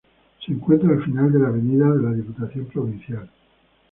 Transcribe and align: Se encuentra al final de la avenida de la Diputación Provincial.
Se 0.43 0.51
encuentra 0.51 0.89
al 0.89 1.03
final 1.05 1.31
de 1.31 1.37
la 1.37 1.49
avenida 1.49 1.87
de 1.93 2.01
la 2.01 2.09
Diputación 2.11 2.65
Provincial. 2.65 3.29